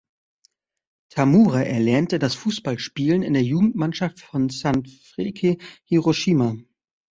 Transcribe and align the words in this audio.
Tamura 1.11 1.61
erlernte 1.61 2.17
das 2.17 2.33
Fußballspielen 2.33 3.21
in 3.21 3.33
der 3.35 3.43
Jugendmannschaft 3.43 4.19
von 4.19 4.49
Sanfrecce 4.49 5.57
Hiroshima. 5.83 6.57